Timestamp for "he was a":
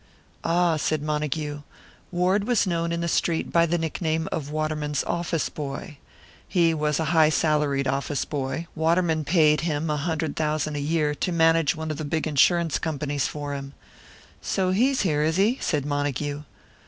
6.47-7.05